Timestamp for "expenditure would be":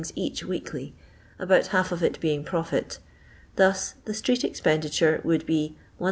4.43-5.77